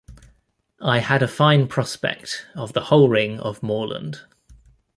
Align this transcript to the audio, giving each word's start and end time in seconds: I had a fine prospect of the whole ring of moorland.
I 0.81 0.97
had 0.97 1.21
a 1.21 1.27
fine 1.27 1.67
prospect 1.67 2.47
of 2.55 2.73
the 2.73 2.85
whole 2.85 3.07
ring 3.07 3.39
of 3.39 3.61
moorland. 3.61 4.21